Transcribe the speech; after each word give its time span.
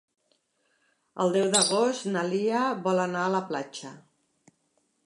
El 1.25 1.35
deu 1.35 1.51
d'agost 1.57 2.09
na 2.17 2.25
Lia 2.33 2.63
vol 2.89 3.05
anar 3.07 3.23
a 3.27 3.31
la 3.39 3.45
platja. 3.53 3.95